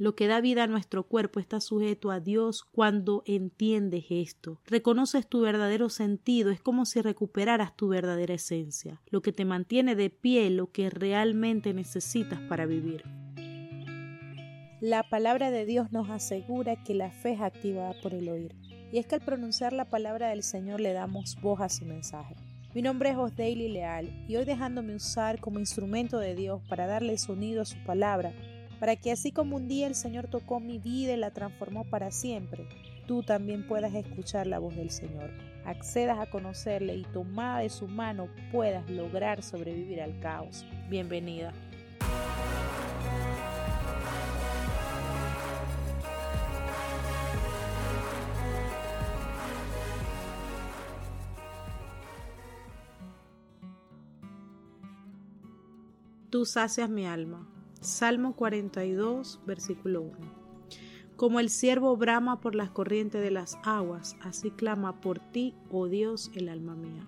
Lo 0.00 0.14
que 0.14 0.28
da 0.28 0.40
vida 0.40 0.62
a 0.62 0.66
nuestro 0.66 1.02
cuerpo 1.02 1.40
está 1.40 1.60
sujeto 1.60 2.10
a 2.10 2.20
Dios 2.20 2.64
cuando 2.64 3.22
entiendes 3.26 4.06
esto. 4.08 4.58
Reconoces 4.64 5.26
tu 5.26 5.42
verdadero 5.42 5.90
sentido, 5.90 6.50
es 6.50 6.58
como 6.58 6.86
si 6.86 7.02
recuperaras 7.02 7.76
tu 7.76 7.88
verdadera 7.88 8.32
esencia, 8.32 9.02
lo 9.10 9.20
que 9.20 9.32
te 9.32 9.44
mantiene 9.44 9.96
de 9.96 10.08
pie, 10.08 10.48
lo 10.48 10.72
que 10.72 10.88
realmente 10.88 11.74
necesitas 11.74 12.40
para 12.48 12.64
vivir. 12.64 13.04
La 14.80 15.02
palabra 15.02 15.50
de 15.50 15.66
Dios 15.66 15.92
nos 15.92 16.08
asegura 16.08 16.82
que 16.82 16.94
la 16.94 17.10
fe 17.10 17.32
es 17.32 17.42
activada 17.42 17.92
por 18.02 18.14
el 18.14 18.30
oír. 18.30 18.56
Y 18.90 19.00
es 19.00 19.06
que 19.06 19.16
al 19.16 19.20
pronunciar 19.20 19.74
la 19.74 19.90
palabra 19.90 20.30
del 20.30 20.42
Señor 20.42 20.80
le 20.80 20.94
damos 20.94 21.36
voz 21.42 21.60
a 21.60 21.68
su 21.68 21.84
mensaje. 21.84 22.36
Mi 22.72 22.80
nombre 22.80 23.10
es 23.10 23.18
Osdaily 23.18 23.68
Leal 23.68 24.24
y 24.28 24.36
hoy 24.36 24.46
dejándome 24.46 24.94
usar 24.94 25.40
como 25.40 25.58
instrumento 25.58 26.18
de 26.18 26.34
Dios 26.34 26.62
para 26.70 26.86
darle 26.86 27.18
sonido 27.18 27.60
a 27.60 27.66
su 27.66 27.76
palabra, 27.84 28.32
para 28.80 28.96
que 28.96 29.12
así 29.12 29.30
como 29.30 29.56
un 29.56 29.68
día 29.68 29.86
el 29.86 29.94
Señor 29.94 30.26
tocó 30.28 30.58
mi 30.58 30.78
vida 30.78 31.12
y 31.12 31.18
la 31.18 31.30
transformó 31.30 31.84
para 31.84 32.10
siempre, 32.10 32.66
tú 33.06 33.22
también 33.22 33.66
puedas 33.66 33.94
escuchar 33.94 34.46
la 34.46 34.58
voz 34.58 34.74
del 34.74 34.90
Señor, 34.90 35.30
accedas 35.66 36.18
a 36.18 36.30
conocerle 36.30 36.96
y 36.96 37.04
tomada 37.04 37.60
de 37.60 37.68
su 37.68 37.86
mano 37.86 38.28
puedas 38.50 38.88
lograr 38.88 39.42
sobrevivir 39.42 40.00
al 40.00 40.18
caos. 40.18 40.64
Bienvenida. 40.88 41.52
Tú 56.30 56.46
sacias 56.46 56.88
mi 56.88 57.06
alma. 57.06 57.59
Salmo 57.80 58.36
42, 58.36 59.40
versículo 59.46 60.02
1. 60.02 60.12
Como 61.16 61.40
el 61.40 61.48
siervo 61.48 61.96
brama 61.96 62.38
por 62.40 62.54
las 62.54 62.70
corrientes 62.70 63.22
de 63.22 63.30
las 63.30 63.58
aguas, 63.62 64.16
así 64.20 64.50
clama 64.50 65.00
por 65.00 65.18
ti, 65.18 65.54
oh 65.70 65.86
Dios, 65.86 66.30
el 66.34 66.50
alma 66.50 66.74
mía. 66.74 67.06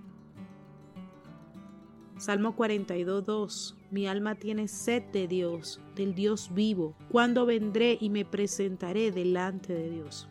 Salmo 2.17 2.56
42, 2.56 3.27
2. 3.27 3.77
Mi 3.91 4.06
alma 4.06 4.34
tiene 4.37 4.67
sed 4.67 5.03
de 5.12 5.28
Dios, 5.28 5.78
del 5.95 6.15
Dios 6.15 6.55
vivo. 6.55 6.95
¿Cuándo 7.11 7.45
vendré 7.45 7.98
y 8.00 8.09
me 8.09 8.25
presentaré 8.25 9.12
delante 9.12 9.75
de 9.75 9.91
Dios? 9.91 10.27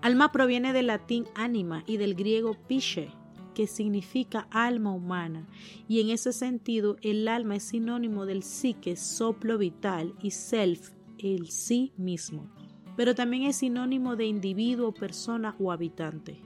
Alma 0.00 0.32
proviene 0.32 0.72
del 0.72 0.88
latín 0.88 1.26
anima 1.36 1.84
y 1.86 1.96
del 1.96 2.16
griego 2.16 2.56
pishe, 2.66 3.12
que 3.54 3.66
significa 3.66 4.48
alma 4.50 4.92
humana, 4.92 5.46
y 5.88 6.00
en 6.00 6.10
ese 6.10 6.32
sentido 6.32 6.96
el 7.02 7.28
alma 7.28 7.56
es 7.56 7.64
sinónimo 7.64 8.26
del 8.26 8.42
psique, 8.42 8.96
soplo 8.96 9.58
vital, 9.58 10.14
y 10.22 10.32
self, 10.32 10.90
el 11.18 11.48
sí 11.50 11.92
mismo. 11.96 12.50
Pero 12.96 13.14
también 13.14 13.44
es 13.44 13.56
sinónimo 13.56 14.16
de 14.16 14.26
individuo, 14.26 14.92
persona 14.92 15.56
o 15.58 15.72
habitante. 15.72 16.40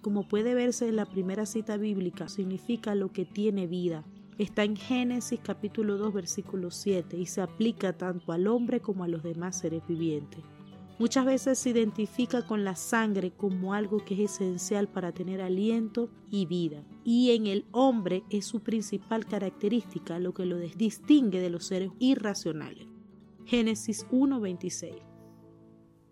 Como 0.00 0.28
puede 0.28 0.54
verse 0.54 0.88
en 0.88 0.96
la 0.96 1.06
primera 1.06 1.46
cita 1.46 1.76
bíblica, 1.76 2.28
significa 2.28 2.94
lo 2.94 3.12
que 3.12 3.24
tiene 3.24 3.66
vida. 3.66 4.04
Está 4.38 4.64
en 4.64 4.76
Génesis 4.76 5.40
capítulo 5.42 5.96
2 5.96 6.12
versículo 6.12 6.70
7 6.70 7.16
y 7.16 7.26
se 7.26 7.40
aplica 7.40 7.94
tanto 7.94 8.32
al 8.32 8.46
hombre 8.46 8.80
como 8.80 9.02
a 9.02 9.08
los 9.08 9.22
demás 9.22 9.58
seres 9.58 9.82
vivientes. 9.88 10.44
Muchas 10.98 11.26
veces 11.26 11.58
se 11.58 11.70
identifica 11.70 12.46
con 12.46 12.64
la 12.64 12.74
sangre 12.74 13.30
como 13.30 13.74
algo 13.74 14.02
que 14.04 14.14
es 14.14 14.32
esencial 14.32 14.88
para 14.88 15.12
tener 15.12 15.42
aliento 15.42 16.08
y 16.30 16.46
vida. 16.46 16.84
Y 17.04 17.32
en 17.32 17.46
el 17.46 17.66
hombre 17.72 18.24
es 18.30 18.46
su 18.46 18.60
principal 18.60 19.26
característica, 19.26 20.18
lo 20.18 20.32
que 20.32 20.46
lo 20.46 20.56
distingue 20.56 21.40
de 21.40 21.50
los 21.50 21.66
seres 21.66 21.90
irracionales. 21.98 22.86
Génesis 23.44 24.06
1:26. 24.10 25.02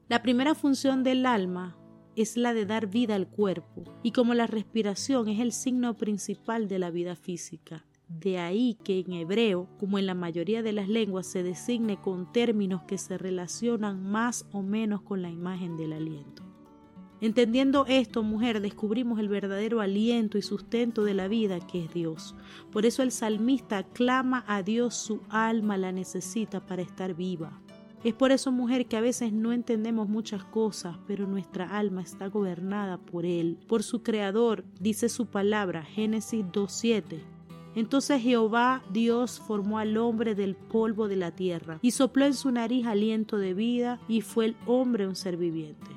La 0.09 0.23
primera 0.23 0.55
función 0.55 1.03
del 1.03 1.25
alma 1.25 1.79
es 2.15 2.37
la 2.37 2.53
de 2.53 2.67
dar 2.67 2.87
vida 2.87 3.15
al 3.15 3.27
cuerpo, 3.27 3.85
y 4.03 4.13
como 4.13 4.35
la 4.35 4.47
respiración 4.47 5.29
es 5.29 5.41
el 5.41 5.53
signo 5.53 5.97
principal 5.97 6.69
de 6.69 6.79
la 6.79 6.91
vida 6.91 7.17
física, 7.17 7.87
de 8.09 8.39
ahí 8.39 8.77
que 8.85 9.01
en 9.01 9.13
hebreo, 9.13 9.69
como 9.79 9.99
en 9.99 10.07
la 10.07 10.15
mayoría 10.15 10.63
de 10.63 10.73
las 10.73 10.89
lenguas, 10.89 11.27
se 11.27 11.43
designe 11.43 11.97
con 12.01 12.33
términos 12.33 12.83
que 12.83 12.99
se 12.99 13.19
relacionan 13.19 14.03
más 14.11 14.47
o 14.53 14.63
menos 14.63 15.03
con 15.03 15.23
la 15.23 15.31
imagen 15.31 15.77
del 15.77 15.93
aliento. 15.93 16.43
Entendiendo 17.21 17.87
esto, 17.89 18.23
mujer, 18.23 18.61
descubrimos 18.61 19.19
el 19.19 19.29
verdadero 19.29 19.81
aliento 19.81 20.37
y 20.37 20.43
sustento 20.43 21.05
de 21.05 21.15
la 21.15 21.29
vida 21.29 21.59
que 21.61 21.85
es 21.85 21.95
Dios. 21.95 22.35
Por 22.71 22.85
eso 22.85 23.03
el 23.03 23.13
salmista 23.13 23.83
clama 23.83 24.45
a 24.47 24.63
Dios, 24.63 24.95
su 24.95 25.23
alma 25.31 25.79
la 25.79 25.93
necesita 25.93 26.67
para 26.67 26.83
estar 26.83 27.15
viva. 27.15 27.63
Es 28.03 28.13
por 28.13 28.33
eso, 28.33 28.53
mujer, 28.53 28.85
que 28.87 28.99
a 28.99 29.01
veces 29.01 29.33
no 29.33 29.55
entendemos 29.55 30.11
muchas 30.11 30.45
cosas, 30.45 30.99
pero 31.07 31.27
nuestra 31.27 31.79
alma 31.79 32.03
está 32.03 32.27
gobernada 32.27 32.99
por 32.99 33.25
Él, 33.25 33.59
por 33.67 33.83
su 33.83 34.03
Creador, 34.03 34.63
dice 34.79 35.09
su 35.09 35.25
palabra, 35.25 35.83
Génesis 35.83 36.45
2.7. 36.45 37.34
Entonces 37.75 38.23
Jehová 38.23 38.83
Dios 38.93 39.41
formó 39.41 39.79
al 39.79 39.97
hombre 39.97 40.35
del 40.35 40.55
polvo 40.55 41.09
de 41.09 41.17
la 41.17 41.33
tierra 41.33 41.79
y 41.83 41.91
sopló 41.91 42.25
en 42.27 42.35
su 42.35 42.51
nariz 42.51 42.87
aliento 42.87 43.37
de 43.37 43.55
vida 43.55 44.01
y 44.09 44.21
fue 44.21 44.47
el 44.47 44.57
hombre 44.67 45.07
un 45.07 45.17
ser 45.17 45.37
viviente. 45.37 45.91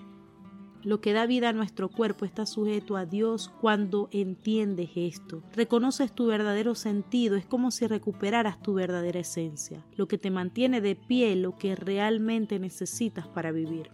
Lo 0.84 1.02
que 1.02 1.12
da 1.12 1.26
vida 1.26 1.50
a 1.50 1.54
nuestro 1.54 1.90
cuerpo 1.90 2.24
está 2.24 2.46
sujeto 2.46 2.96
a 2.96 3.06
Dios 3.06 3.52
cuando 3.60 4.08
entiendes 4.12 4.92
esto. 4.96 5.44
Reconoces 5.54 6.14
tu 6.14 6.28
verdadero 6.28 6.76
sentido, 6.76 7.36
es 7.36 7.46
como 7.46 7.72
si 7.72 7.88
recuperaras 7.88 8.62
tu 8.62 8.74
verdadera 8.74 9.20
esencia, 9.20 9.86
lo 9.98 10.08
que 10.08 10.18
te 10.18 10.32
mantiene 10.32 10.80
de 10.80 10.96
pie, 10.96 11.36
lo 11.36 11.58
que 11.58 11.76
realmente 11.76 12.58
necesitas 12.58 13.28
para 13.28 13.52
vivir. 13.52 13.92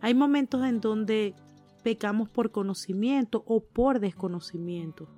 Hay 0.00 0.14
momentos 0.14 0.64
en 0.64 0.80
donde 0.80 1.34
pecamos 1.82 2.28
por 2.28 2.50
conocimiento 2.50 3.44
o 3.46 3.60
por 3.60 4.00
desconocimiento. 4.00 5.08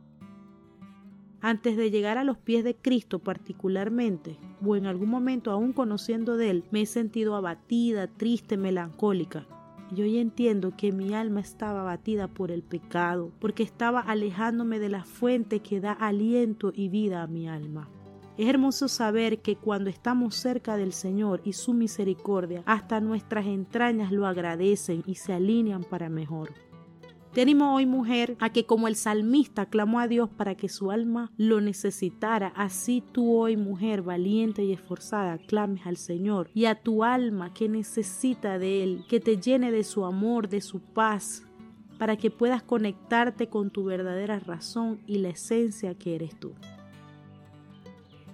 Antes 1.40 1.76
de 1.76 1.92
llegar 1.92 2.18
a 2.18 2.24
los 2.24 2.36
pies 2.36 2.64
de 2.64 2.74
Cristo 2.74 3.20
particularmente, 3.20 4.36
o 4.64 4.74
en 4.74 4.86
algún 4.86 5.08
momento 5.08 5.52
aún 5.52 5.72
conociendo 5.72 6.36
de 6.36 6.50
Él, 6.50 6.64
me 6.72 6.82
he 6.82 6.86
sentido 6.86 7.36
abatida, 7.36 8.08
triste, 8.08 8.56
melancólica. 8.56 9.46
Y 9.94 10.02
hoy 10.02 10.18
entiendo 10.18 10.74
que 10.76 10.92
mi 10.92 11.14
alma 11.14 11.40
estaba 11.40 11.82
abatida 11.82 12.26
por 12.26 12.50
el 12.50 12.62
pecado, 12.62 13.30
porque 13.38 13.62
estaba 13.62 14.00
alejándome 14.00 14.80
de 14.80 14.88
la 14.88 15.04
fuente 15.04 15.60
que 15.60 15.80
da 15.80 15.92
aliento 15.92 16.72
y 16.74 16.88
vida 16.88 17.22
a 17.22 17.28
mi 17.28 17.48
alma. 17.48 17.88
Es 18.36 18.48
hermoso 18.48 18.88
saber 18.88 19.40
que 19.40 19.56
cuando 19.56 19.90
estamos 19.90 20.34
cerca 20.34 20.76
del 20.76 20.92
Señor 20.92 21.40
y 21.44 21.54
su 21.54 21.72
misericordia, 21.72 22.62
hasta 22.66 23.00
nuestras 23.00 23.46
entrañas 23.46 24.12
lo 24.12 24.26
agradecen 24.26 25.04
y 25.06 25.14
se 25.14 25.32
alinean 25.32 25.84
para 25.84 26.08
mejor. 26.08 26.50
Te 27.38 27.46
hoy, 27.54 27.86
mujer, 27.86 28.36
a 28.40 28.50
que 28.50 28.66
como 28.66 28.88
el 28.88 28.96
salmista 28.96 29.66
clamó 29.66 30.00
a 30.00 30.08
Dios 30.08 30.28
para 30.28 30.56
que 30.56 30.68
su 30.68 30.90
alma 30.90 31.30
lo 31.36 31.60
necesitara, 31.60 32.48
así 32.56 33.00
tú 33.12 33.32
hoy, 33.32 33.56
mujer 33.56 34.02
valiente 34.02 34.64
y 34.64 34.72
esforzada, 34.72 35.38
clames 35.38 35.86
al 35.86 35.98
Señor 35.98 36.50
y 36.52 36.64
a 36.64 36.82
tu 36.82 37.04
alma 37.04 37.54
que 37.54 37.68
necesita 37.68 38.58
de 38.58 38.82
Él, 38.82 39.04
que 39.08 39.20
te 39.20 39.36
llene 39.36 39.70
de 39.70 39.84
su 39.84 40.04
amor, 40.04 40.48
de 40.48 40.60
su 40.60 40.80
paz, 40.80 41.44
para 41.96 42.16
que 42.16 42.32
puedas 42.32 42.64
conectarte 42.64 43.48
con 43.48 43.70
tu 43.70 43.84
verdadera 43.84 44.40
razón 44.40 45.00
y 45.06 45.18
la 45.18 45.28
esencia 45.28 45.94
que 45.94 46.16
eres 46.16 46.34
tú. 46.40 46.54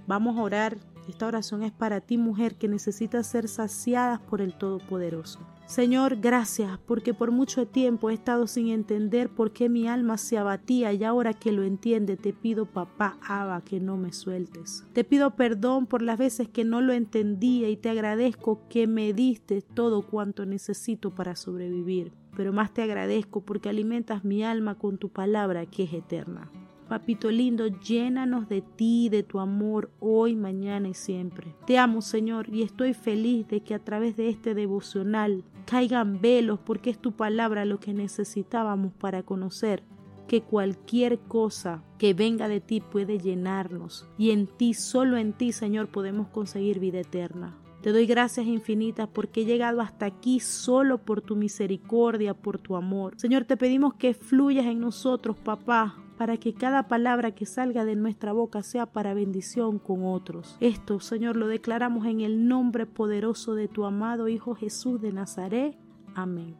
Vamos 0.06 0.38
a 0.38 0.43
orar. 0.43 0.78
Esta 1.10 1.26
oración 1.26 1.62
es 1.62 1.72
para 1.72 2.00
ti, 2.00 2.16
mujer, 2.16 2.54
que 2.54 2.69
necesitas 2.69 3.26
ser 3.26 3.48
saciada 3.48 4.19
por 4.31 4.41
el 4.41 4.56
Todopoderoso. 4.56 5.41
Señor, 5.66 6.16
gracias, 6.20 6.78
porque 6.86 7.14
por 7.14 7.30
mucho 7.30 7.66
tiempo 7.66 8.10
he 8.10 8.14
estado 8.14 8.47
sin 8.47 8.69
entender 8.69 9.30
por 9.30 9.52
qué 9.52 9.70
mi 9.70 9.88
alma 9.88 10.19
se 10.19 10.36
abatía 10.36 10.92
y 10.92 11.02
ahora 11.04 11.32
que 11.32 11.52
lo 11.52 11.62
entiende 11.62 12.19
te 12.19 12.34
pido, 12.34 12.66
papá 12.66 13.19
Abba, 13.26 13.62
que 13.62 13.80
no 13.80 13.97
me 13.97 14.12
sueltes. 14.12 14.84
Te 14.92 15.04
pido 15.04 15.36
perdón 15.36 15.86
por 15.86 16.02
las 16.02 16.19
veces 16.19 16.48
que 16.48 16.64
no 16.64 16.82
lo 16.82 16.92
entendía 16.92 17.70
y 17.70 17.78
te 17.78 17.88
agradezco 17.88 18.69
que 18.69 18.86
me 18.86 19.14
diste 19.14 19.62
todo 19.62 20.02
cuanto 20.02 20.44
necesito 20.44 21.14
para 21.14 21.34
sobrevivir. 21.34 22.12
Pero 22.37 22.52
más 22.52 22.75
te 22.75 22.82
agradezco 22.82 23.40
porque 23.40 23.70
alimentas 23.70 24.22
mi 24.22 24.44
alma 24.44 24.76
con 24.76 24.99
tu 24.99 25.08
palabra 25.08 25.64
que 25.66 25.84
es 25.84 25.94
eterna. 25.94 26.50
Papito 26.88 27.31
lindo, 27.31 27.66
llénanos 27.66 28.48
de 28.48 28.60
ti, 28.60 29.08
de 29.08 29.22
tu 29.22 29.40
amor, 29.40 29.90
hoy, 30.00 30.36
mañana 30.36 30.88
y 30.88 30.94
siempre. 30.94 31.54
Te 31.66 31.78
amo, 31.78 32.02
Señor, 32.02 32.48
y 32.52 32.62
estoy 32.62 32.92
feliz 32.92 33.48
de 33.48 33.60
que 33.60 33.75
a 33.75 33.78
través 33.78 34.16
de 34.16 34.28
este 34.28 34.54
devocional 34.54 35.44
caigan 35.64 36.20
velos, 36.20 36.60
porque 36.60 36.90
es 36.90 36.98
tu 36.98 37.12
palabra 37.12 37.64
lo 37.64 37.81
que 37.81 37.94
necesitábamos 37.94 38.92
para 38.92 39.22
conocer 39.22 39.82
que 40.28 40.42
cualquier 40.42 41.19
cosa 41.19 41.82
que 41.98 42.14
venga 42.14 42.48
de 42.48 42.60
ti 42.60 42.81
puede 42.81 43.19
llenarnos, 43.19 44.08
y 44.19 44.30
en 44.30 44.46
ti, 44.46 44.75
solo 44.75 45.16
en 45.16 45.32
ti, 45.32 45.52
Señor, 45.52 45.88
podemos 45.88 46.28
conseguir 46.28 46.80
vida 46.80 47.00
eterna. 47.00 47.56
Te 47.82 47.92
doy 47.92 48.06
gracias 48.06 48.46
infinitas 48.46 49.08
porque 49.12 49.42
he 49.42 49.44
llegado 49.44 49.82
hasta 49.82 50.06
aquí 50.06 50.40
solo 50.40 50.96
por 50.96 51.20
tu 51.20 51.37
misericordia, 51.37 52.32
por 52.32 52.56
tu 52.58 52.76
amor. 52.76 53.12
Señor, 53.19 53.44
te 53.44 53.58
pedimos 53.58 53.92
que 53.92 54.14
fluyas 54.14 54.64
en 54.64 54.80
nosotros, 54.80 55.37
papá, 55.37 55.94
para 56.16 56.37
que 56.37 56.55
cada 56.55 56.88
palabra 56.88 57.32
que 57.32 57.46
salga 57.46 57.84
de 57.84 57.96
nuestra 57.96 58.32
boca 58.32 58.62
sea 58.62 58.87
para 58.87 59.14
bendición 59.14 59.78
con 59.78 60.05
otros. 60.05 60.56
Esto, 60.61 61.00
Señor, 61.00 61.37
lo 61.37 61.49
declaramos 61.49 62.06
en 62.06 62.20
el 62.20 62.49
nombre 62.49 62.87
poderoso 62.87 63.55
de 63.55 63.69
tu 63.69 63.84
amado 63.84 64.28
Hijo 64.28 64.55
Jesús 64.55 65.00
de 65.00 65.12
Nazaret. 65.12 65.76
Amén. 66.14 66.56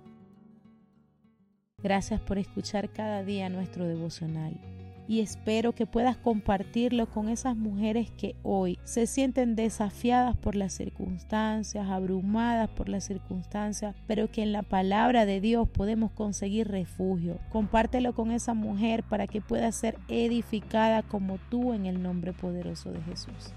Gracias 1.83 2.21
por 2.21 2.39
escuchar 2.39 2.93
cada 2.93 3.23
día 3.23 3.49
nuestro 3.49 3.87
devocional 3.87 4.59
y 5.07 5.21
espero 5.21 5.75
que 5.75 5.87
puedas 5.87 6.17
compartirlo 6.17 7.07
con 7.07 7.29
esas 7.29 7.57
mujeres 7.57 8.11
que 8.11 8.37
hoy 8.43 8.79
se 8.85 9.07
sienten 9.07 9.57
desafiadas 9.57 10.37
por 10.37 10.55
las 10.55 10.73
circunstancias, 10.73 11.89
abrumadas 11.89 12.71
por 12.71 12.89
las 12.89 13.05
circunstancias, 13.05 13.95
pero 14.07 14.31
que 14.31 14.43
en 14.43 14.53
la 14.53 14.63
palabra 14.63 15.27
de 15.27 15.41
Dios 15.41 15.69
podemos 15.69 16.11
conseguir 16.13 16.69
refugio. 16.69 17.39
Compártelo 17.51 18.15
con 18.15 18.31
esa 18.31 18.55
mujer 18.55 19.03
para 19.03 19.27
que 19.27 19.41
pueda 19.41 19.71
ser 19.73 19.99
edificada 20.09 21.03
como 21.03 21.39
tú 21.51 21.73
en 21.73 21.87
el 21.87 22.03
nombre 22.03 22.33
poderoso 22.33 22.93
de 22.93 23.03
Jesús. 23.03 23.53